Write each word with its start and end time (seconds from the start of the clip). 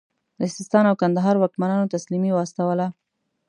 د 0.39 0.41
سیستان 0.55 0.83
او 0.89 0.95
کندهار 1.01 1.35
واکمنانو 1.37 1.91
تسلیمي 1.95 2.31
واستوله. 2.33 2.87